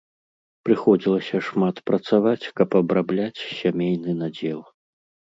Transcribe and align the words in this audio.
Прыходзілася 0.67 1.41
шмат 1.47 1.75
працаваць, 1.89 2.49
каб 2.59 2.69
абрабляць 2.79 3.43
сямейны 3.59 4.11
надзел. 4.23 4.57